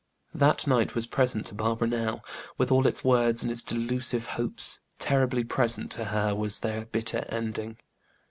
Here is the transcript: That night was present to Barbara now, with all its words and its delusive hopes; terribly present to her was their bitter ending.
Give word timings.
That 0.33 0.65
night 0.65 0.95
was 0.95 1.05
present 1.05 1.45
to 1.45 1.53
Barbara 1.53 1.87
now, 1.87 2.23
with 2.57 2.71
all 2.71 2.87
its 2.87 3.03
words 3.03 3.43
and 3.43 3.51
its 3.51 3.61
delusive 3.61 4.25
hopes; 4.25 4.81
terribly 4.97 5.43
present 5.43 5.91
to 5.91 6.05
her 6.05 6.33
was 6.33 6.61
their 6.61 6.85
bitter 6.85 7.23
ending. 7.29 7.77